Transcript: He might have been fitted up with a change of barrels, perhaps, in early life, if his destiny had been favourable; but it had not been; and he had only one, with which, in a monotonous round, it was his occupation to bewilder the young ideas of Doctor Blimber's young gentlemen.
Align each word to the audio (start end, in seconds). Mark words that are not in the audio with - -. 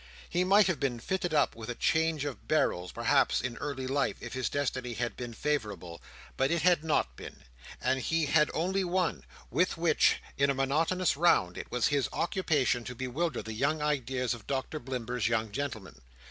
He 0.27 0.43
might 0.43 0.65
have 0.65 0.79
been 0.79 0.99
fitted 0.99 1.31
up 1.31 1.55
with 1.55 1.69
a 1.69 1.75
change 1.75 2.25
of 2.25 2.47
barrels, 2.47 2.91
perhaps, 2.91 3.39
in 3.39 3.55
early 3.57 3.85
life, 3.85 4.15
if 4.19 4.33
his 4.33 4.49
destiny 4.49 4.95
had 4.95 5.15
been 5.15 5.31
favourable; 5.35 6.01
but 6.37 6.49
it 6.49 6.63
had 6.63 6.83
not 6.83 7.15
been; 7.15 7.43
and 7.79 7.99
he 8.01 8.25
had 8.25 8.49
only 8.51 8.83
one, 8.83 9.23
with 9.51 9.77
which, 9.77 10.15
in 10.39 10.49
a 10.49 10.55
monotonous 10.55 11.15
round, 11.15 11.55
it 11.55 11.71
was 11.71 11.89
his 11.89 12.09
occupation 12.13 12.83
to 12.85 12.95
bewilder 12.95 13.43
the 13.43 13.53
young 13.53 13.79
ideas 13.83 14.33
of 14.33 14.47
Doctor 14.47 14.79
Blimber's 14.79 15.27
young 15.27 15.51
gentlemen. 15.51 16.01